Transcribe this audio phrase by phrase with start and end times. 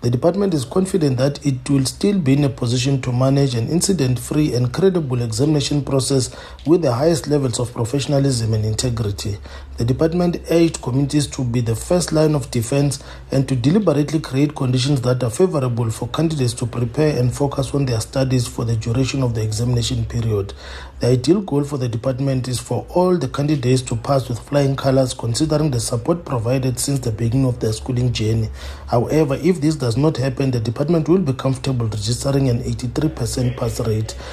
[0.00, 3.68] The department is confident that it will still be in a position to manage an
[3.68, 6.30] incident free and credible examination process
[6.64, 9.38] with the highest levels of professionalism and integrity.
[9.78, 12.98] The department urged communities to be the first line of defense
[13.30, 17.86] and to deliberately create conditions that are favorable for candidates to prepare and focus on
[17.86, 20.52] their studies for the duration of the examination period.
[20.98, 24.74] The ideal goal for the department is for all the candidates to pass with flying
[24.74, 28.48] colors considering the support provided since the beginning of their schooling journey.
[28.88, 33.78] However, if this does not happen, the department will be comfortable registering an 83% pass
[33.86, 34.16] rate.